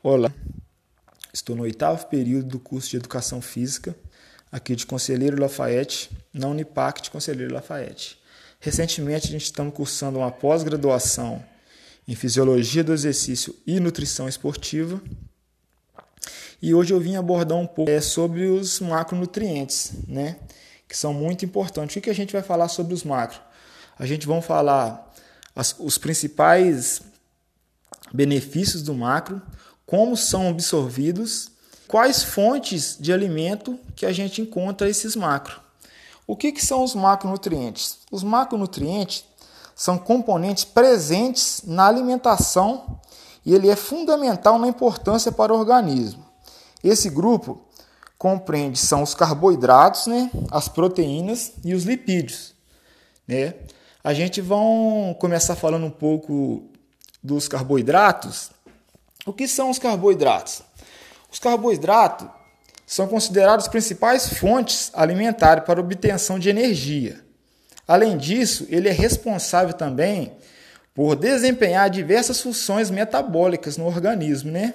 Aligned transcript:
Olá, 0.00 0.32
estou 1.34 1.56
no 1.56 1.64
oitavo 1.64 2.06
período 2.06 2.46
do 2.46 2.60
curso 2.60 2.88
de 2.88 2.96
Educação 2.96 3.42
Física, 3.42 3.96
aqui 4.50 4.76
de 4.76 4.86
Conselheiro 4.86 5.40
Lafayette, 5.40 6.08
na 6.32 6.46
Unipac 6.46 7.02
de 7.02 7.10
Conselheiro 7.10 7.52
Lafayette. 7.52 8.16
Recentemente, 8.60 9.26
a 9.26 9.30
gente 9.32 9.42
está 9.42 9.68
cursando 9.72 10.20
uma 10.20 10.30
pós-graduação 10.30 11.44
em 12.06 12.14
Fisiologia 12.14 12.84
do 12.84 12.92
Exercício 12.92 13.56
e 13.66 13.80
Nutrição 13.80 14.28
Esportiva. 14.28 15.02
E 16.62 16.72
hoje 16.72 16.94
eu 16.94 17.00
vim 17.00 17.16
abordar 17.16 17.58
um 17.58 17.66
pouco 17.66 17.90
é, 17.90 18.00
sobre 18.00 18.46
os 18.46 18.78
macronutrientes, 18.78 19.94
né? 20.06 20.36
que 20.86 20.96
são 20.96 21.12
muito 21.12 21.44
importantes. 21.44 21.96
O 21.96 22.00
que 22.00 22.08
a 22.08 22.14
gente 22.14 22.32
vai 22.32 22.42
falar 22.42 22.68
sobre 22.68 22.94
os 22.94 23.02
macros? 23.02 23.40
A 23.98 24.06
gente 24.06 24.28
vai 24.28 24.40
falar 24.42 25.12
as, 25.56 25.74
os 25.76 25.98
principais 25.98 27.02
benefícios 28.12 28.80
do 28.80 28.94
macro, 28.94 29.42
como 29.88 30.18
são 30.18 30.50
absorvidos, 30.50 31.50
quais 31.88 32.22
fontes 32.22 32.98
de 33.00 33.10
alimento 33.10 33.78
que 33.96 34.04
a 34.04 34.12
gente 34.12 34.42
encontra 34.42 34.86
esses 34.86 35.16
macros. 35.16 35.56
O 36.26 36.36
que, 36.36 36.52
que 36.52 36.62
são 36.64 36.84
os 36.84 36.94
macronutrientes? 36.94 38.00
Os 38.12 38.22
macronutrientes 38.22 39.24
são 39.74 39.96
componentes 39.96 40.62
presentes 40.62 41.62
na 41.64 41.86
alimentação 41.86 43.00
e 43.46 43.54
ele 43.54 43.70
é 43.70 43.76
fundamental 43.76 44.58
na 44.58 44.68
importância 44.68 45.32
para 45.32 45.54
o 45.54 45.58
organismo. 45.58 46.22
Esse 46.84 47.08
grupo 47.08 47.58
compreende 48.18 48.78
são 48.78 49.02
os 49.02 49.14
carboidratos, 49.14 50.06
né, 50.06 50.30
as 50.50 50.68
proteínas 50.68 51.52
e 51.64 51.72
os 51.72 51.84
lipídios, 51.84 52.52
né? 53.26 53.54
A 54.04 54.12
gente 54.12 54.42
vai 54.42 54.58
começar 55.18 55.56
falando 55.56 55.86
um 55.86 55.90
pouco 55.90 56.68
dos 57.22 57.48
carboidratos 57.48 58.50
o 59.28 59.32
que 59.32 59.46
são 59.46 59.70
os 59.70 59.78
carboidratos? 59.78 60.62
Os 61.30 61.38
carboidratos 61.38 62.28
são 62.86 63.06
considerados 63.06 63.68
principais 63.68 64.32
fontes 64.32 64.90
alimentares 64.94 65.64
para 65.64 65.80
obtenção 65.80 66.38
de 66.38 66.48
energia. 66.48 67.20
Além 67.86 68.16
disso, 68.16 68.66
ele 68.70 68.88
é 68.88 68.92
responsável 68.92 69.74
também 69.74 70.32
por 70.94 71.14
desempenhar 71.14 71.90
diversas 71.90 72.40
funções 72.40 72.90
metabólicas 72.90 73.76
no 73.76 73.86
organismo, 73.86 74.50
né? 74.50 74.74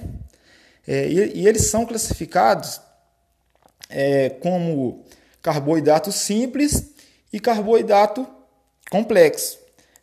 É, 0.87 1.07
e, 1.07 1.39
e, 1.39 1.47
eles 1.47 1.67
são 1.67 1.85
classificados 1.85 2.79
é, 3.89 4.29
como 4.29 5.03
carboidrato 5.41 6.11
simples 6.11 6.91
e 7.31 7.39
carboidrato 7.39 8.27
complexo. 8.91 9.57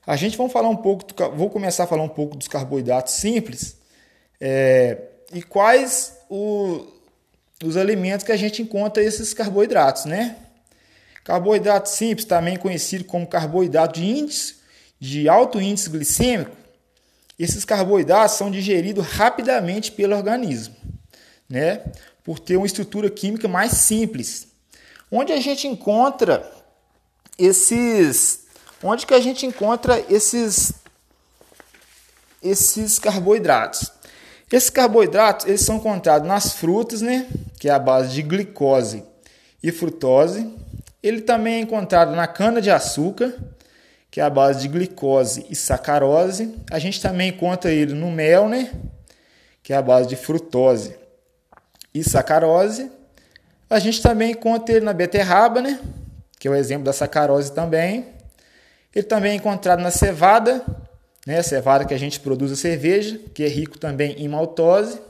A 0.06 0.16
gente 0.16 0.36
vai 0.36 0.48
falar 0.48 0.68
um 0.68 0.76
pouco, 0.76 1.04
do, 1.04 1.30
vou 1.36 1.50
começar 1.50 1.84
a 1.84 1.86
falar 1.86 2.02
um 2.02 2.08
pouco 2.08 2.36
dos 2.36 2.48
carboidratos 2.48 3.14
simples 3.14 3.79
é, 4.40 4.98
e 5.32 5.42
quais 5.42 6.16
o, 6.28 6.86
os 7.62 7.76
alimentos 7.76 8.24
que 8.24 8.32
a 8.32 8.36
gente 8.36 8.62
encontra 8.62 9.02
esses 9.02 9.34
carboidratos, 9.34 10.04
né? 10.06 10.36
Carboidrato 11.22 11.88
simples, 11.88 12.24
também 12.24 12.56
conhecido 12.56 13.04
como 13.04 13.26
carboidrato 13.26 14.00
de 14.00 14.06
índice 14.06 14.56
de 14.98 15.28
alto 15.28 15.60
índice 15.60 15.88
glicêmico, 15.88 16.54
esses 17.38 17.64
carboidratos 17.64 18.36
são 18.36 18.50
digeridos 18.50 19.06
rapidamente 19.06 19.90
pelo 19.92 20.14
organismo, 20.14 20.76
né? 21.48 21.82
Por 22.22 22.38
ter 22.38 22.56
uma 22.56 22.66
estrutura 22.66 23.08
química 23.08 23.48
mais 23.48 23.72
simples. 23.72 24.48
Onde 25.10 25.32
a 25.32 25.40
gente 25.40 25.66
encontra 25.66 26.50
esses 27.38 28.40
onde 28.82 29.06
que 29.06 29.14
a 29.14 29.20
gente 29.20 29.44
encontra 29.44 30.04
esses 30.08 30.72
esses 32.42 32.98
carboidratos? 32.98 33.90
Esses 34.52 34.68
carboidratos 34.68 35.46
eles 35.46 35.60
são 35.60 35.76
encontrados 35.76 36.26
nas 36.26 36.52
frutas, 36.52 37.00
né, 37.00 37.26
que 37.58 37.68
é 37.68 37.72
a 37.72 37.78
base 37.78 38.12
de 38.12 38.22
glicose 38.22 39.04
e 39.62 39.70
frutose. 39.70 40.52
Ele 41.02 41.20
também 41.20 41.54
é 41.54 41.60
encontrado 41.60 42.14
na 42.16 42.26
cana 42.26 42.60
de 42.60 42.70
açúcar, 42.70 43.32
que 44.10 44.20
é 44.20 44.24
a 44.24 44.30
base 44.30 44.62
de 44.62 44.68
glicose 44.68 45.46
e 45.48 45.54
sacarose. 45.54 46.54
A 46.70 46.80
gente 46.80 47.00
também 47.00 47.28
encontra 47.28 47.70
ele 47.70 47.94
no 47.94 48.10
mel, 48.10 48.48
né, 48.48 48.72
que 49.62 49.72
é 49.72 49.76
a 49.76 49.82
base 49.82 50.08
de 50.08 50.16
frutose 50.16 50.96
e 51.94 52.02
sacarose. 52.02 52.90
A 53.68 53.78
gente 53.78 54.02
também 54.02 54.32
encontra 54.32 54.74
ele 54.74 54.84
na 54.84 54.92
beterraba, 54.92 55.62
né, 55.62 55.78
que 56.40 56.48
é 56.48 56.50
o 56.50 56.56
exemplo 56.56 56.84
da 56.84 56.92
sacarose 56.92 57.52
também. 57.52 58.06
Ele 58.92 59.06
também 59.06 59.32
é 59.32 59.34
encontrado 59.36 59.80
na 59.80 59.92
cevada, 59.92 60.64
né? 61.26 61.42
cevada 61.42 61.84
que 61.84 61.94
a 61.94 61.98
gente 61.98 62.20
produz 62.20 62.52
a 62.52 62.56
cerveja, 62.56 63.20
que 63.34 63.42
é 63.42 63.48
rico 63.48 63.78
também 63.78 64.12
em 64.12 64.28
maltose, 64.28 65.00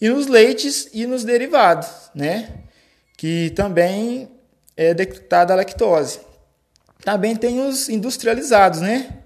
e 0.00 0.08
nos 0.08 0.26
leites 0.26 0.88
e 0.92 1.06
nos 1.06 1.24
derivados, 1.24 1.88
né? 2.14 2.48
que 3.16 3.50
também 3.50 4.28
é 4.76 4.92
detectada 4.92 5.52
a 5.52 5.56
lactose. 5.56 6.20
Também 7.04 7.36
tem 7.36 7.60
os 7.60 7.88
industrializados, 7.88 8.80
né? 8.80 9.18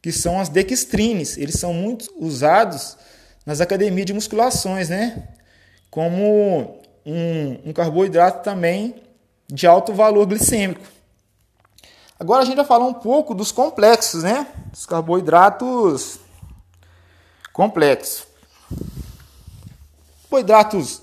que 0.00 0.10
são 0.10 0.40
as 0.40 0.48
dextrines. 0.48 1.36
Eles 1.36 1.56
são 1.56 1.72
muito 1.72 2.12
usados 2.18 2.96
nas 3.44 3.60
academias 3.60 4.06
de 4.06 4.12
musculações, 4.12 4.88
né? 4.88 5.28
como 5.90 6.80
um, 7.04 7.58
um 7.66 7.72
carboidrato 7.72 8.44
também 8.44 8.94
de 9.48 9.66
alto 9.66 9.92
valor 9.92 10.26
glicêmico. 10.26 10.80
Agora 12.20 12.42
a 12.42 12.44
gente 12.44 12.56
vai 12.56 12.66
falar 12.66 12.84
um 12.84 12.92
pouco 12.92 13.34
dos 13.34 13.50
complexos, 13.50 14.22
né? 14.22 14.46
Dos 14.70 14.84
carboidratos 14.84 16.20
complexos. 17.50 18.24
Carboidratos 20.24 21.00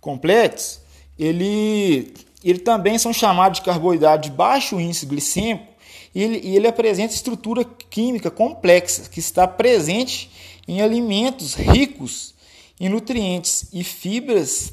complexos, 0.00 0.80
ele, 1.18 2.14
ele 2.44 2.60
também 2.60 2.98
são 3.00 3.12
chamados 3.12 3.58
de 3.58 3.64
carboidrato 3.64 4.28
de 4.28 4.30
baixo 4.30 4.78
índice 4.78 5.06
glicêmico 5.06 5.66
e 6.14 6.22
ele, 6.22 6.56
ele 6.56 6.68
apresenta 6.68 7.12
estrutura 7.12 7.64
química 7.64 8.30
complexa 8.30 9.10
que 9.10 9.18
está 9.18 9.48
presente 9.48 10.30
em 10.68 10.80
alimentos 10.80 11.54
ricos 11.54 12.32
em 12.78 12.88
nutrientes 12.88 13.66
e 13.72 13.82
fibras 13.82 14.72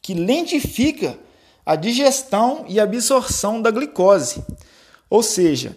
que 0.00 0.14
lentifica 0.14 1.18
a 1.66 1.74
digestão 1.74 2.64
e 2.68 2.78
absorção 2.78 3.60
da 3.60 3.72
glicose. 3.72 4.42
Ou 5.10 5.20
seja, 5.20 5.76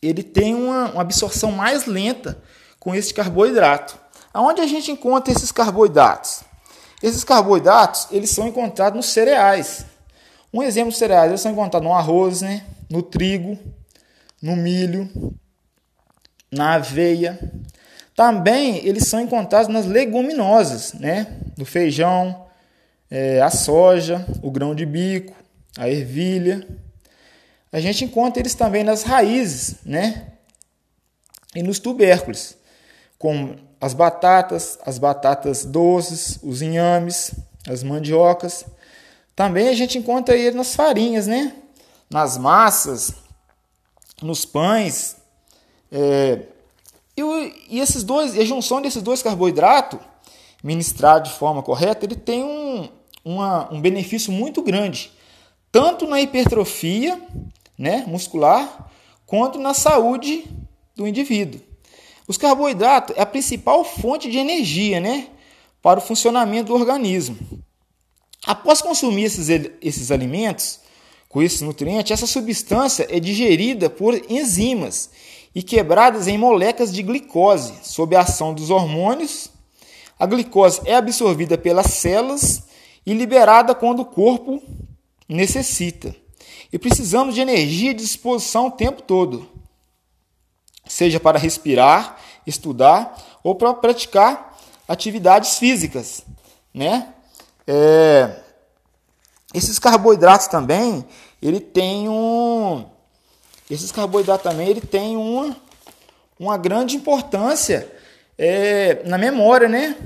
ele 0.00 0.22
tem 0.22 0.54
uma, 0.54 0.92
uma 0.92 1.02
absorção 1.02 1.50
mais 1.50 1.84
lenta 1.84 2.40
com 2.78 2.94
esse 2.94 3.12
carboidrato. 3.12 3.98
Aonde 4.32 4.60
a 4.60 4.66
gente 4.68 4.92
encontra 4.92 5.32
esses 5.32 5.50
carboidratos? 5.50 6.42
Esses 7.02 7.24
carboidratos 7.24 8.06
eles 8.12 8.30
são 8.30 8.46
encontrados 8.46 8.96
nos 8.96 9.06
cereais. 9.06 9.84
Um 10.54 10.62
exemplo 10.62 10.92
de 10.92 10.98
cereais 10.98 11.30
eles 11.30 11.40
são 11.40 11.50
encontrados 11.50 11.86
no 11.86 11.94
arroz, 11.94 12.40
né? 12.42 12.64
no 12.88 13.02
trigo, 13.02 13.58
no 14.40 14.54
milho, 14.54 15.10
na 16.50 16.74
aveia. 16.74 17.38
Também 18.14 18.76
eles 18.86 19.08
são 19.08 19.20
encontrados 19.20 19.68
nas 19.68 19.86
leguminosas, 19.86 20.92
né? 20.92 21.38
no 21.56 21.64
feijão, 21.64 22.47
é, 23.10 23.40
a 23.40 23.50
soja, 23.50 24.26
o 24.42 24.50
grão 24.50 24.74
de 24.74 24.84
bico, 24.84 25.34
a 25.76 25.88
ervilha. 25.88 26.66
A 27.72 27.80
gente 27.80 28.04
encontra 28.04 28.40
eles 28.40 28.54
também 28.54 28.84
nas 28.84 29.02
raízes, 29.02 29.76
né? 29.84 30.32
E 31.54 31.62
nos 31.62 31.78
tubérculos, 31.78 32.56
como 33.18 33.56
as 33.80 33.94
batatas, 33.94 34.78
as 34.84 34.98
batatas 34.98 35.64
doces, 35.64 36.38
os 36.42 36.62
inhames, 36.62 37.32
as 37.68 37.82
mandiocas. 37.82 38.64
Também 39.34 39.68
a 39.68 39.74
gente 39.74 39.98
encontra 39.98 40.36
ele 40.36 40.56
nas 40.56 40.74
farinhas, 40.74 41.26
né? 41.26 41.54
Nas 42.10 42.36
massas, 42.36 43.14
nos 44.22 44.44
pães. 44.44 45.16
É, 45.92 46.42
e, 47.16 47.22
e, 47.68 47.80
esses 47.80 48.02
dois, 48.02 48.38
a 48.38 48.44
junção 48.44 48.80
desses 48.80 49.02
dois 49.02 49.22
carboidratos, 49.22 50.00
ministrado 50.62 51.28
de 51.28 51.36
forma 51.36 51.62
correta, 51.62 52.04
ele 52.04 52.16
tem 52.16 52.42
um, 52.42 52.88
uma, 53.28 53.70
um 53.70 53.78
benefício 53.78 54.32
muito 54.32 54.62
grande, 54.62 55.12
tanto 55.70 56.06
na 56.06 56.18
hipertrofia 56.18 57.20
né, 57.76 58.04
muscular, 58.06 58.90
quanto 59.26 59.58
na 59.58 59.74
saúde 59.74 60.44
do 60.96 61.06
indivíduo. 61.06 61.60
Os 62.26 62.38
carboidratos 62.38 63.14
é 63.16 63.20
a 63.20 63.26
principal 63.26 63.84
fonte 63.84 64.30
de 64.30 64.38
energia 64.38 64.98
né, 64.98 65.28
para 65.82 65.98
o 65.98 66.02
funcionamento 66.02 66.68
do 66.68 66.74
organismo. 66.74 67.36
Após 68.46 68.80
consumir 68.80 69.24
esses, 69.24 69.48
esses 69.82 70.10
alimentos 70.10 70.80
com 71.28 71.42
esses 71.42 71.60
nutrientes, 71.60 72.12
essa 72.12 72.26
substância 72.26 73.06
é 73.10 73.20
digerida 73.20 73.90
por 73.90 74.14
enzimas 74.30 75.10
e 75.54 75.62
quebradas 75.62 76.26
em 76.26 76.38
moléculas 76.38 76.90
de 76.92 77.02
glicose 77.02 77.74
sob 77.82 78.16
a 78.16 78.20
ação 78.20 78.54
dos 78.54 78.70
hormônios. 78.70 79.50
A 80.18 80.24
glicose 80.24 80.80
é 80.86 80.94
absorvida 80.94 81.58
pelas 81.58 81.88
células 81.88 82.67
e 83.08 83.14
liberada 83.14 83.74
quando 83.74 84.00
o 84.00 84.04
corpo 84.04 84.62
necessita. 85.26 86.14
E 86.70 86.78
precisamos 86.78 87.34
de 87.34 87.40
energia 87.40 87.92
e 87.92 87.94
disposição 87.94 88.66
o 88.66 88.70
tempo 88.70 89.00
todo, 89.00 89.48
seja 90.86 91.18
para 91.18 91.38
respirar, 91.38 92.18
estudar 92.46 93.16
ou 93.42 93.54
para 93.54 93.72
praticar 93.72 94.58
atividades 94.86 95.56
físicas, 95.56 96.22
né? 96.74 97.14
É, 97.66 98.40
esses 99.54 99.78
carboidratos 99.78 100.46
também, 100.48 101.02
ele 101.40 101.60
tem 101.60 102.10
um, 102.10 102.84
esses 103.70 103.90
carboidratos 103.90 104.42
também, 104.42 104.68
ele 104.68 104.82
tem 104.82 105.16
uma, 105.16 105.56
uma 106.38 106.58
grande 106.58 106.94
importância 106.94 107.90
é, 108.36 109.02
na 109.06 109.16
memória, 109.16 109.66
né? 109.66 109.96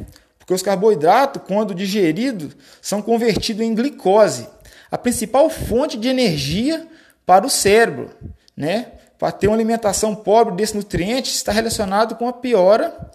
Porque 0.42 0.54
os 0.54 0.62
carboidratos, 0.62 1.42
quando 1.46 1.74
digeridos, 1.74 2.56
são 2.80 3.00
convertidos 3.00 3.64
em 3.64 3.74
glicose, 3.74 4.48
a 4.90 4.98
principal 4.98 5.48
fonte 5.48 5.96
de 5.96 6.08
energia 6.08 6.86
para 7.24 7.46
o 7.46 7.50
cérebro, 7.50 8.10
né? 8.56 8.92
Para 9.18 9.30
ter 9.30 9.46
uma 9.46 9.56
alimentação 9.56 10.14
pobre 10.14 10.56
desse 10.56 10.74
nutriente 10.76 11.30
está 11.30 11.52
relacionado 11.52 12.16
com 12.16 12.28
a 12.28 12.32
piora 12.32 13.10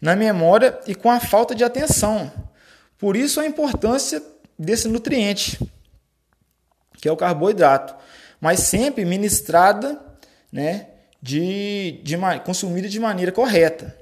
na 0.00 0.16
memória 0.16 0.78
e 0.88 0.94
com 0.94 1.08
a 1.08 1.20
falta 1.20 1.54
de 1.54 1.62
atenção. 1.62 2.30
Por 2.98 3.16
isso 3.16 3.40
a 3.40 3.46
importância 3.46 4.20
desse 4.58 4.88
nutriente, 4.88 5.58
que 7.00 7.08
é 7.08 7.12
o 7.12 7.16
carboidrato, 7.16 7.94
mas 8.40 8.60
sempre 8.60 9.04
ministrada, 9.04 10.00
né, 10.50 10.88
de, 11.22 12.00
de 12.02 12.16
consumida 12.44 12.88
de 12.88 12.98
maneira 12.98 13.30
correta. 13.30 13.96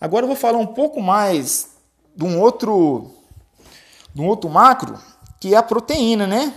Agora 0.00 0.24
eu 0.24 0.28
vou 0.28 0.36
falar 0.36 0.58
um 0.58 0.66
pouco 0.66 1.02
mais 1.02 1.73
de 2.16 2.24
um 2.24 2.40
outro, 2.40 3.10
de 4.14 4.20
um 4.20 4.26
outro 4.26 4.48
macro, 4.48 4.98
que 5.40 5.54
é 5.54 5.56
a 5.56 5.62
proteína, 5.62 6.26
né? 6.26 6.54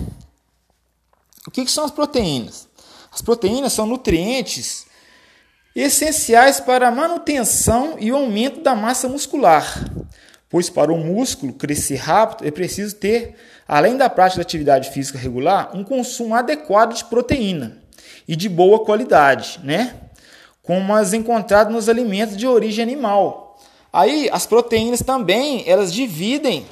O 1.48 1.52
que, 1.52 1.66
que 1.66 1.72
são 1.72 1.86
as 1.86 1.92
proteínas? 1.92 2.68
As 3.12 3.22
proteínas 3.22 3.74
são 3.74 3.86
nutrientes 3.86 4.86
essenciais 5.76 6.60
para 6.60 6.88
a 6.88 6.92
manutenção 6.92 7.98
e 8.00 8.12
o 8.12 8.16
aumento 8.16 8.62
da 8.62 8.76
massa 8.76 9.08
muscular, 9.08 9.86
pois 10.50 10.70
para 10.70 10.92
o 10.92 10.98
músculo 10.98 11.54
crescer 11.54 11.98
rápido 11.98 12.48
é 12.48 12.52
preciso 12.52 12.96
ter, 12.96 13.36
além 13.68 13.96
da 13.96 14.10
prática 14.10 14.42
de 14.42 14.48
atividade 14.48 14.92
física 14.92 15.18
regular, 15.18 15.70
um 15.76 15.84
consumo 15.84 16.36
adequado 16.36 16.96
de 16.96 17.06
proteína 17.06 17.78
e 18.28 18.36
de 18.36 18.50
boa 18.50 18.84
qualidade, 18.84 19.60
né? 19.64 19.96
Como 20.62 20.94
as 20.94 21.14
encontradas 21.14 21.72
nos 21.72 21.88
alimentos 21.88 22.36
de 22.36 22.46
origem 22.46 22.84
animal. 22.84 23.47
Aí 23.92 24.30
as 24.32 24.46
proteínas 24.46 25.02
também 25.02 25.64
elas 25.68 25.94
dividem 25.94 26.66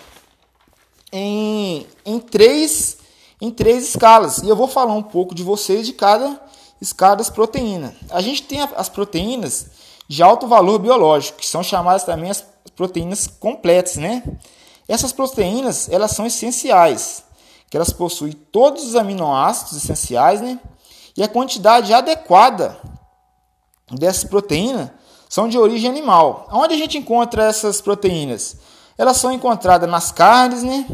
em, 1.12 1.88
em 2.06 2.20
três 2.20 2.98
em 3.42 3.52
três 3.52 3.90
escalas. 3.90 4.40
E 4.40 4.50
eu 4.50 4.56
vou 4.56 4.68
falar 4.68 4.94
um 4.94 5.04
pouco 5.04 5.36
de 5.36 5.44
vocês 5.44 5.86
de 5.86 5.94
cada 5.94 6.40
escala 6.82 7.18
das 7.18 7.30
proteínas. 7.30 7.94
A 8.10 8.22
gente 8.22 8.44
tem 8.44 8.62
as 8.62 8.90
proteínas 8.90 9.68
de 10.08 10.22
alto 10.22 10.48
valor 10.48 10.80
biológico, 10.80 11.40
que 11.40 11.48
são 11.48 11.64
chamadas 11.64 12.04
também 12.04 12.30
as 12.30 12.44
proteínas 12.76 13.28
completas, 13.28 13.96
né? 13.96 14.24
Essas 14.88 15.12
proteínas, 15.12 15.90
elas 15.90 16.12
são 16.12 16.26
essenciais, 16.26 17.24
que 17.70 17.78
elas 17.78 17.92
possuem 17.92 18.34
todos 18.34 18.84
os 18.84 18.96
aminoácidos 18.96 19.84
essenciais, 19.84 20.42
né? 20.42 20.60
E 21.18 21.24
a 21.24 21.28
quantidade 21.28 21.94
adequada 21.94 22.78
dessas 23.92 24.24
proteínas 24.24 24.92
são 25.30 25.48
de 25.48 25.58
origem 25.58 25.90
animal. 25.90 26.48
Onde 26.52 26.74
a 26.74 26.78
gente 26.78 26.98
encontra 26.98 27.46
essas 27.46 27.82
proteínas? 27.82 28.58
Elas 28.98 29.18
são 29.18 29.32
encontradas 29.32 29.90
nas 29.90 30.12
carnes, 30.12 30.64
né? 30.64 30.86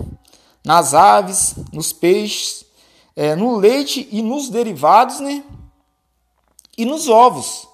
nas 0.63 0.93
aves, 0.93 1.55
nos 1.71 1.91
peixes, 1.91 2.65
é, 3.15 3.35
no 3.35 3.57
leite 3.57 4.07
e 4.11 4.21
nos 4.21 4.49
derivados, 4.49 5.19
né? 5.19 5.43
E 6.77 6.85
nos 6.85 7.09
ovos. 7.09 7.67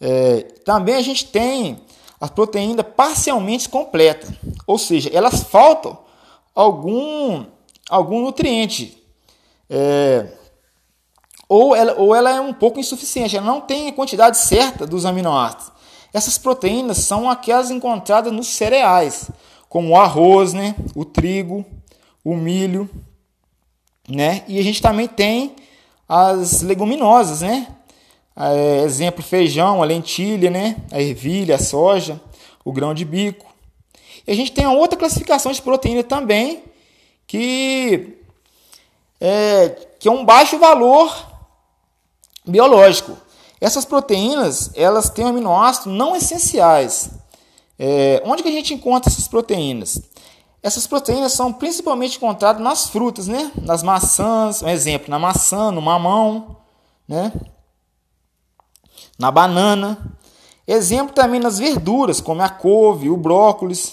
É, 0.00 0.42
também 0.64 0.94
a 0.94 1.02
gente 1.02 1.26
tem 1.26 1.82
a 2.20 2.28
proteína 2.28 2.82
parcialmente 2.84 3.68
completa, 3.68 4.26
ou 4.66 4.78
seja, 4.78 5.10
elas 5.12 5.42
faltam 5.42 5.98
algum, 6.54 7.44
algum 7.88 8.22
nutriente. 8.22 8.96
É, 9.68 10.26
ou, 11.48 11.74
ela, 11.74 11.94
ou 11.94 12.14
ela 12.14 12.30
é 12.30 12.40
um 12.40 12.52
pouco 12.52 12.78
insuficiente, 12.78 13.36
ela 13.36 13.46
não 13.46 13.60
tem 13.60 13.88
a 13.88 13.92
quantidade 13.92 14.38
certa 14.38 14.86
dos 14.86 15.04
aminoácidos. 15.04 15.72
Essas 16.12 16.36
proteínas 16.38 16.98
são 16.98 17.30
aquelas 17.30 17.70
encontradas 17.70 18.32
nos 18.32 18.48
cereais, 18.48 19.30
como 19.68 19.90
o 19.90 19.96
arroz, 19.96 20.52
né, 20.52 20.74
o 20.94 21.04
trigo, 21.04 21.64
o 22.24 22.36
milho, 22.36 22.90
né? 24.08 24.42
E 24.48 24.58
a 24.58 24.62
gente 24.62 24.82
também 24.82 25.06
tem 25.06 25.54
as 26.08 26.62
leguminosas, 26.62 27.42
né? 27.42 27.68
É, 28.36 28.82
exemplo, 28.82 29.22
feijão, 29.22 29.82
a 29.82 29.86
lentilha, 29.86 30.50
né? 30.50 30.76
A 30.90 31.00
ervilha, 31.00 31.54
a 31.54 31.58
soja, 31.58 32.20
o 32.64 32.72
grão 32.72 32.92
de 32.92 33.04
bico. 33.04 33.46
E 34.26 34.32
a 34.32 34.34
gente 34.34 34.52
tem 34.52 34.66
uma 34.66 34.76
outra 34.76 34.98
classificação 34.98 35.52
de 35.52 35.62
proteína 35.62 36.02
também, 36.02 36.64
que 37.26 38.16
é, 39.20 39.68
que 39.98 40.08
é 40.08 40.10
um 40.10 40.24
baixo 40.24 40.58
valor 40.58 41.14
biológico. 42.46 43.16
Essas 43.60 43.84
proteínas, 43.84 44.70
elas 44.74 45.10
têm 45.10 45.26
aminoácidos 45.26 45.92
não 45.92 46.16
essenciais. 46.16 47.10
É, 47.78 48.22
onde 48.24 48.42
que 48.42 48.48
a 48.48 48.52
gente 48.52 48.72
encontra 48.72 49.10
essas 49.10 49.28
proteínas? 49.28 50.00
Essas 50.62 50.86
proteínas 50.86 51.32
são 51.32 51.52
principalmente 51.52 52.16
encontradas 52.16 52.62
nas 52.62 52.88
frutas, 52.88 53.26
né? 53.26 53.50
Nas 53.62 53.82
maçãs, 53.82 54.62
um 54.62 54.68
exemplo, 54.68 55.10
na 55.10 55.18
maçã, 55.18 55.70
no 55.70 55.80
mamão, 55.80 56.56
né? 57.08 57.32
Na 59.18 59.30
banana. 59.30 59.98
Exemplo 60.66 61.14
também 61.14 61.40
nas 61.40 61.58
verduras, 61.58 62.20
como 62.20 62.42
a 62.42 62.48
couve, 62.48 63.10
o 63.10 63.16
brócolis. 63.16 63.92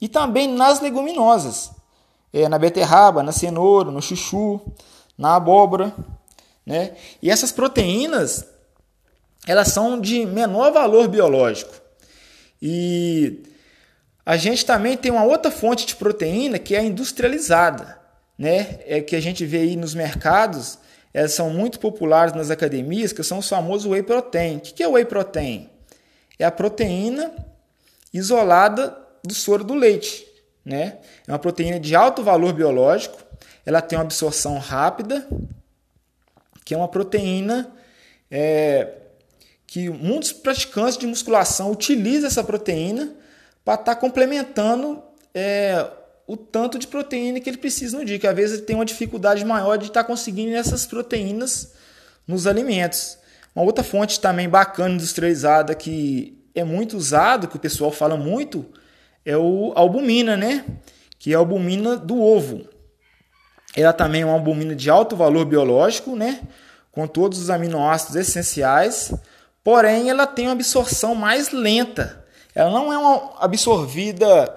E 0.00 0.08
também 0.08 0.46
nas 0.46 0.80
leguminosas, 0.80 1.72
é, 2.32 2.48
na 2.48 2.58
beterraba, 2.58 3.22
na 3.22 3.32
cenoura, 3.32 3.90
no 3.90 4.00
chuchu, 4.00 4.60
na 5.16 5.34
abóbora, 5.34 5.94
né? 6.64 6.94
E 7.20 7.30
essas 7.30 7.50
proteínas, 7.50 8.44
elas 9.48 9.68
são 9.68 9.98
de 9.98 10.26
menor 10.26 10.70
valor 10.70 11.08
biológico. 11.08 11.72
E 12.60 13.44
a 14.24 14.36
gente 14.36 14.66
também 14.66 14.94
tem 14.94 15.10
uma 15.10 15.24
outra 15.24 15.50
fonte 15.50 15.86
de 15.86 15.96
proteína 15.96 16.58
que 16.58 16.76
é 16.76 16.84
industrializada, 16.84 17.98
né? 18.36 18.78
É 18.84 19.00
que 19.00 19.16
a 19.16 19.20
gente 19.20 19.46
vê 19.46 19.60
aí 19.60 19.74
nos 19.74 19.94
mercados, 19.94 20.78
elas 21.14 21.32
são 21.32 21.48
muito 21.48 21.80
populares 21.80 22.34
nas 22.34 22.50
academias, 22.50 23.10
que 23.10 23.22
são 23.22 23.38
os 23.38 23.48
famosos 23.48 23.90
whey 23.90 24.02
protein. 24.02 24.58
O 24.58 24.60
que 24.60 24.82
é 24.82 24.86
whey 24.86 25.06
protein? 25.06 25.70
É 26.38 26.44
a 26.44 26.50
proteína 26.50 27.32
isolada 28.12 28.94
do 29.24 29.32
soro 29.32 29.64
do 29.64 29.74
leite, 29.74 30.26
né? 30.62 30.98
É 31.26 31.32
uma 31.32 31.38
proteína 31.38 31.80
de 31.80 31.96
alto 31.96 32.22
valor 32.22 32.52
biológico, 32.52 33.18
ela 33.64 33.80
tem 33.80 33.98
uma 33.98 34.04
absorção 34.04 34.58
rápida, 34.58 35.26
que 36.66 36.74
é 36.74 36.76
uma 36.76 36.88
proteína 36.88 37.72
é, 38.30 38.88
que 39.68 39.90
muitos 39.90 40.32
praticantes 40.32 40.96
de 40.96 41.06
musculação 41.06 41.70
utilizam 41.70 42.26
essa 42.26 42.42
proteína 42.42 43.12
para 43.62 43.74
estar 43.74 43.94
tá 43.94 44.00
complementando 44.00 45.02
é, 45.34 45.86
o 46.26 46.38
tanto 46.38 46.78
de 46.78 46.86
proteína 46.86 47.38
que 47.38 47.50
ele 47.50 47.58
precisa 47.58 47.98
no 47.98 48.04
dia, 48.04 48.18
que 48.18 48.26
às 48.26 48.34
vezes 48.34 48.56
ele 48.56 48.66
tem 48.66 48.74
uma 48.74 48.84
dificuldade 48.86 49.44
maior 49.44 49.76
de 49.76 49.88
estar 49.88 50.02
tá 50.02 50.06
conseguindo 50.06 50.56
essas 50.56 50.86
proteínas 50.86 51.74
nos 52.26 52.46
alimentos. 52.46 53.18
Uma 53.54 53.62
outra 53.62 53.84
fonte 53.84 54.18
também 54.18 54.48
bacana 54.48 54.94
industrializada 54.94 55.74
que 55.74 56.42
é 56.54 56.64
muito 56.64 56.96
usado, 56.96 57.46
que 57.46 57.56
o 57.56 57.60
pessoal 57.60 57.92
fala 57.92 58.16
muito, 58.16 58.64
é 59.22 59.36
o 59.36 59.74
albumina, 59.76 60.34
né? 60.34 60.64
Que 61.18 61.32
é 61.32 61.36
a 61.36 61.40
albumina 61.40 61.94
do 61.94 62.18
ovo. 62.22 62.66
Ela 63.76 63.92
também 63.92 64.22
é 64.22 64.24
uma 64.24 64.34
albumina 64.34 64.74
de 64.74 64.88
alto 64.88 65.14
valor 65.14 65.44
biológico, 65.44 66.16
né? 66.16 66.40
Com 66.90 67.06
todos 67.06 67.38
os 67.38 67.50
aminoácidos 67.50 68.16
essenciais, 68.16 69.12
porém 69.68 70.08
ela 70.08 70.26
tem 70.26 70.46
uma 70.46 70.52
absorção 70.52 71.14
mais 71.14 71.50
lenta 71.50 72.26
ela 72.54 72.70
não 72.70 72.90
é 72.92 72.98
uma 72.98 73.34
absorvida 73.38 74.52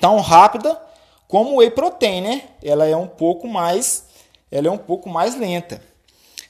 tão 0.00 0.20
rápida 0.20 0.78
como 1.26 1.52
o 1.52 1.56
whey 1.60 1.70
protein, 1.70 2.20
né? 2.20 2.42
Ela 2.62 2.86
é 2.86 2.94
um 2.94 3.06
pouco 3.06 3.48
mais, 3.48 4.04
ela 4.50 4.68
é 4.68 4.70
um 4.70 4.76
pouco 4.76 5.08
mais 5.08 5.34
lenta. 5.34 5.80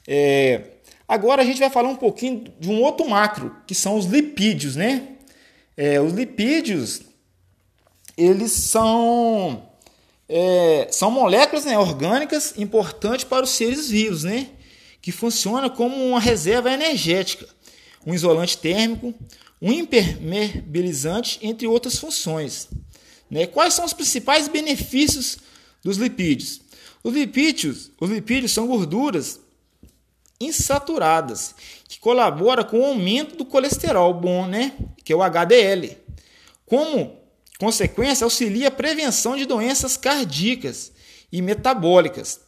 É, 0.09 0.63
agora 1.07 1.43
a 1.43 1.45
gente 1.45 1.61
vai 1.61 1.71
falar 1.71 1.89
um 1.89 1.95
pouquinho 1.95 2.53
de 2.59 2.69
um 2.69 2.83
outro 2.83 3.09
macro, 3.09 3.55
que 3.65 3.77
são 3.77 3.97
os 3.97 4.07
lipídios, 4.07 4.75
né? 4.75 5.11
É, 5.77 6.01
os 6.01 6.13
lipídios, 6.13 7.03
eles 8.17 8.51
são 8.51 9.69
é, 10.29 10.89
são 10.91 11.13
moléculas 11.13 11.65
né, 11.65 11.79
orgânicas 11.79 12.55
importantes 12.59 13.25
para 13.25 13.45
os 13.45 13.51
seres 13.51 13.89
vivos, 13.89 14.25
né? 14.25 14.49
Que 15.05 15.13
funciona 15.13 15.69
como 15.69 15.95
uma 16.03 16.19
reserva 16.19 16.73
energética, 16.73 17.47
um 18.07 18.15
isolante 18.15 18.57
térmico, 18.57 19.13
um 19.61 19.71
impermeabilizante, 19.71 21.39
entre 21.43 21.67
outras 21.67 21.99
funções. 21.99 22.71
Né? 23.29 23.47
Quais 23.47 23.75
são 23.75 23.85
os 23.85 23.93
principais 23.93 24.49
benefícios 24.49 25.37
dos 25.83 25.99
lipídios? 25.99 26.63
Os 27.03 27.13
lipídios, 27.13 27.91
os 28.01 28.09
lipídios 28.09 28.53
são 28.53 28.67
gorduras 28.67 29.41
insaturadas 30.41 31.55
que 31.87 32.01
colaboram 32.01 32.65
com 32.65 32.81
o 32.81 32.87
aumento 32.87 33.37
do 33.37 33.45
colesterol 33.45 34.15
bom, 34.15 34.47
né? 34.47 34.73
que 35.05 35.13
é 35.13 35.17
o 35.17 35.23
HDL. 35.23 35.99
como 36.65 37.15
consequência, 37.59 38.25
auxilia 38.25 38.69
a 38.69 38.71
prevenção 38.71 39.37
de 39.37 39.45
doenças 39.45 39.99
cardíacas 39.99 40.93
e 41.31 41.43
metabólicas. 41.43 42.41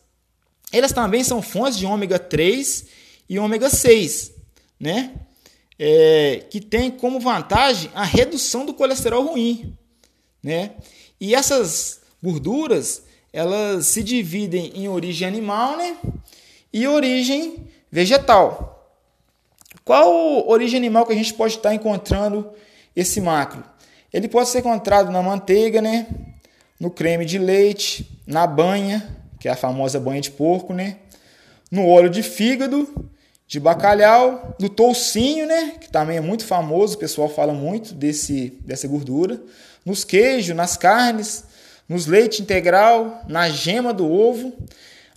Elas 0.73 0.93
também 0.93 1.23
são 1.23 1.41
fontes 1.41 1.79
de 1.79 1.87
ômega 1.87 2.19
3 2.19 2.87
e 3.29 3.39
ômega 3.39 3.71
6, 3.71 4.33
né? 4.79 5.13
É, 5.79 6.45
que 6.51 6.61
tem 6.61 6.91
como 6.91 7.21
vantagem 7.21 7.91
a 7.95 8.05
redução 8.05 8.65
do 8.65 8.75
colesterol 8.75 9.27
ruim, 9.27 9.77
né? 10.43 10.73
E 11.21 11.35
essas 11.35 12.01
gorduras, 12.23 13.03
elas 13.33 13.87
se 13.87 14.03
dividem 14.03 14.73
em 14.75 14.89
origem 14.89 15.29
animal, 15.29 15.77
né? 15.77 15.97
E 16.73 16.87
origem 16.87 17.67
vegetal. 17.91 18.95
Qual 19.85 20.49
origem 20.49 20.79
animal 20.79 21.07
que 21.07 21.13
a 21.13 21.17
gente 21.17 21.33
pode 21.35 21.55
estar 21.55 21.73
encontrando 21.75 22.51
esse 22.95 23.21
macro? 23.21 23.63
Ele 24.13 24.29
pode 24.29 24.49
ser 24.49 24.59
encontrado 24.59 25.13
na 25.13 25.23
manteiga, 25.23 25.81
né? 25.81 26.07
No 26.81 26.91
creme 26.91 27.25
de 27.25 27.39
leite, 27.39 28.21
na 28.27 28.47
banha, 28.47 29.17
que 29.39 29.49
é 29.49 29.53
a 29.53 29.57
famosa 29.57 30.01
banha 30.01 30.21
de 30.21 30.31
porco, 30.31 30.73
né? 30.73 30.97
No 31.71 31.89
óleo 31.89 32.09
de 32.09 32.23
fígado, 32.23 33.11
de 33.47 33.61
bacalhau, 33.61 34.57
no 34.61 34.69
toucinho, 34.69 35.47
né? 35.47 35.75
Que 35.81 35.89
também 35.91 36.17
é 36.17 36.21
muito 36.21 36.45
famoso, 36.45 36.97
o 36.97 36.99
pessoal 36.99 37.29
fala 37.29 37.53
muito 37.53 37.95
desse, 37.95 38.51
dessa 38.65 38.89
gordura. 38.89 39.41
Nos 39.85 40.05
queijos, 40.05 40.57
nas 40.57 40.77
carnes, 40.77 41.45
nos 41.89 42.07
leite 42.07 42.43
integral, 42.43 43.23
na 43.29 43.49
gema 43.49 43.93
do 43.93 44.11
ovo. 44.11 44.53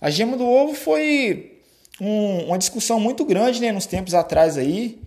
A 0.00 0.10
gema 0.10 0.36
do 0.36 0.46
ovo 0.46 0.74
foi 0.74 1.60
um, 2.00 2.46
uma 2.46 2.58
discussão 2.58 2.98
muito 2.98 3.24
grande 3.24 3.60
né, 3.60 3.72
nos 3.72 3.86
tempos 3.86 4.14
atrás 4.14 4.56
aí, 4.56 5.00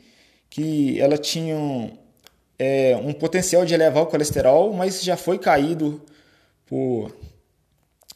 que 0.49 0.99
ela 0.99 1.17
tinha 1.17 1.55
um, 1.55 1.91
é, 2.59 2.95
um 3.03 3.13
potencial 3.13 3.65
de 3.65 3.73
elevar 3.73 4.03
o 4.03 4.07
colesterol, 4.07 4.73
mas 4.73 5.01
já 5.01 5.17
foi 5.17 5.39
caído 5.39 6.01
por. 6.67 7.15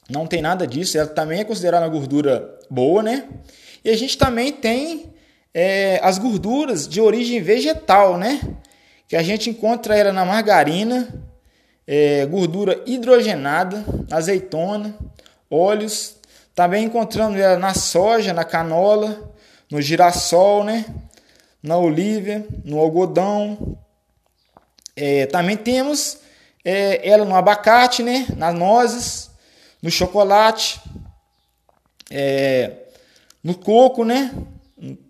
Não 0.10 0.26
tem 0.26 0.42
nada 0.42 0.66
disso, 0.66 0.98
ela 0.98 1.08
também 1.08 1.42
é 1.42 1.44
considerada 1.44 1.86
uma 1.86 1.92
gordura 1.92 2.58
boa, 2.70 3.04
né? 3.04 3.28
E 3.84 3.90
a 3.90 3.98
gente 3.98 4.18
também 4.18 4.52
tem 4.52 5.14
é, 5.54 6.00
as 6.04 6.18
gorduras 6.18 6.88
de 6.88 7.02
origem 7.02 7.42
vegetal, 7.42 8.18
né? 8.18 8.40
Que 9.08 9.16
a 9.16 9.24
gente 9.24 9.50
encontra 9.50 9.96
ela 9.96 10.14
na 10.14 10.26
margarina, 10.26 11.08
é, 11.86 12.26
gordura 12.26 12.82
hidrogenada, 12.86 13.84
azeitona, 14.12 14.98
óleos, 15.50 16.18
também 16.54 16.86
encontrando 16.86 17.38
ela 17.38 17.58
na 17.58 17.74
soja, 17.74 18.34
na 18.34 18.44
canola, 18.44 19.32
no 19.70 19.82
girassol, 19.82 20.64
né? 20.64 20.86
na 21.62 21.78
olívia, 21.78 22.46
no 22.64 22.80
algodão. 22.80 23.78
É, 24.96 25.26
também 25.28 25.58
temos 25.58 26.18
é, 26.64 27.08
ela 27.08 27.26
no 27.26 27.36
abacate, 27.36 28.02
né? 28.02 28.26
nas 28.36 28.54
nozes, 28.54 29.27
no 29.82 29.92
chocolate, 29.92 30.82
é, 32.10 32.88
no 33.44 33.56
coco, 33.56 34.04
né? 34.04 34.34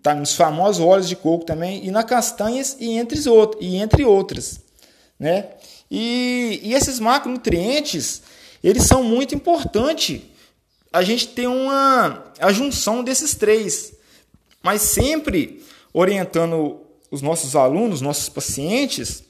Tá 0.02 0.14
nos 0.14 0.34
famosos 0.34 0.84
óleos 0.84 1.08
de 1.08 1.16
coco 1.16 1.44
também, 1.44 1.84
e 1.84 1.90
nas 1.90 2.04
castanhas 2.04 2.76
e 2.80 2.96
entre, 2.96 3.20
e 3.60 3.76
entre 3.76 4.04
outras. 4.04 4.60
Né? 5.18 5.50
E, 5.90 6.60
e 6.62 6.74
esses 6.74 6.98
macronutrientes, 6.98 8.22
eles 8.62 8.84
são 8.84 9.02
muito 9.02 9.34
importantes 9.34 10.22
a 10.92 11.02
gente 11.02 11.28
tem 11.28 11.46
uma 11.46 12.32
a 12.38 12.52
junção 12.52 13.02
desses 13.02 13.34
três, 13.34 13.92
mas 14.62 14.82
sempre 14.82 15.62
orientando 15.92 16.80
os 17.10 17.22
nossos 17.22 17.56
alunos, 17.56 18.00
nossos 18.00 18.28
pacientes, 18.28 19.22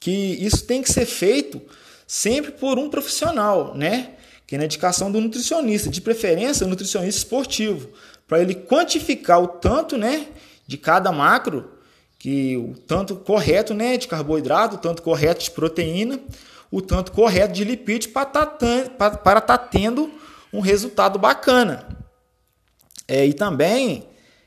que 0.00 0.10
isso 0.10 0.64
tem 0.64 0.82
que 0.82 0.92
ser 0.92 1.06
feito 1.06 1.60
sempre 2.06 2.52
por 2.52 2.78
um 2.78 2.90
profissional, 2.90 3.74
né? 3.74 4.14
Que 4.50 4.56
é 4.56 4.58
na 4.58 4.64
indicação 4.64 5.12
do 5.12 5.20
nutricionista, 5.20 5.88
de 5.88 6.00
preferência 6.00 6.66
nutricionista 6.66 7.18
esportivo, 7.20 7.88
para 8.26 8.40
ele 8.40 8.52
quantificar 8.52 9.40
o 9.40 9.46
tanto, 9.46 9.96
né, 9.96 10.26
de 10.66 10.76
cada 10.76 11.12
macro, 11.12 11.70
que 12.18 12.56
o 12.56 12.74
tanto 12.74 13.14
correto, 13.14 13.74
né, 13.74 13.96
de 13.96 14.08
carboidrato, 14.08 14.74
o 14.74 14.78
tanto 14.80 15.02
correto 15.02 15.44
de 15.44 15.52
proteína, 15.52 16.18
o 16.68 16.82
tanto 16.82 17.12
correto 17.12 17.52
de 17.52 17.62
lipídio 17.62 18.10
para 18.10 18.26
estar 18.26 18.46
tá, 18.46 19.40
tá 19.40 19.56
tendo 19.56 20.10
um 20.52 20.58
resultado 20.58 21.16
bacana. 21.16 21.86
É, 23.06 23.24
e 23.24 23.32
também, 23.32 24.02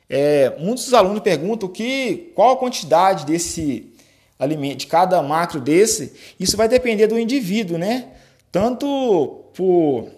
é, 0.09 0.53
muitos 0.59 0.93
alunos 0.93 1.21
perguntam 1.21 1.69
que, 1.69 2.33
qual 2.35 2.51
a 2.51 2.57
quantidade 2.57 3.25
desse 3.25 3.89
alimento, 4.37 4.79
de 4.79 4.87
cada 4.87 5.23
macro 5.23 5.61
desse. 5.61 6.13
Isso 6.37 6.57
vai 6.57 6.67
depender 6.67 7.07
do 7.07 7.17
indivíduo, 7.17 7.77
né? 7.77 8.09
Tanto 8.51 9.42
por 9.53 10.09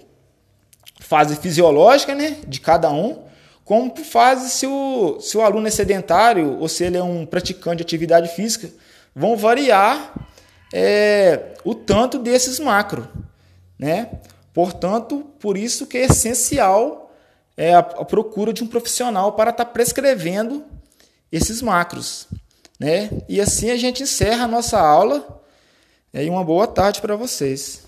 fase 0.99 1.35
fisiológica, 1.35 2.15
né, 2.15 2.37
de 2.47 2.59
cada 2.59 2.91
um, 2.91 3.23
como 3.63 3.91
por 3.91 4.03
fase 4.03 4.49
se 4.49 4.65
o, 4.65 5.19
se 5.19 5.37
o 5.37 5.41
aluno 5.41 5.67
é 5.67 5.71
sedentário 5.71 6.59
ou 6.59 6.67
se 6.67 6.83
ele 6.83 6.97
é 6.97 7.03
um 7.03 7.25
praticante 7.25 7.77
de 7.77 7.83
atividade 7.83 8.29
física, 8.29 8.69
vão 9.13 9.35
variar 9.35 10.13
é, 10.73 11.53
o 11.63 11.73
tanto 11.73 12.19
desses 12.19 12.59
macro, 12.59 13.07
né? 13.77 14.09
Portanto, 14.53 15.25
por 15.39 15.57
isso 15.57 15.85
que 15.85 15.97
é 15.97 16.05
essencial 16.05 17.13
é, 17.57 17.73
a, 17.73 17.79
a 17.79 18.05
procura 18.05 18.53
de 18.53 18.63
um 18.63 18.67
profissional 18.67 19.33
para 19.33 19.51
estar 19.51 19.65
tá 19.65 19.71
prescrevendo 19.71 20.63
esses 21.31 21.61
macros. 21.61 22.27
Né? 22.79 23.09
E 23.27 23.39
assim 23.39 23.71
a 23.71 23.77
gente 23.77 24.03
encerra 24.03 24.45
a 24.45 24.47
nossa 24.47 24.79
aula. 24.79 25.41
E 26.13 26.29
uma 26.29 26.43
boa 26.43 26.65
tarde 26.67 27.01
para 27.01 27.15
vocês. 27.15 27.84